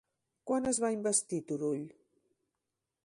[0.51, 1.85] Quan es va investir Turull?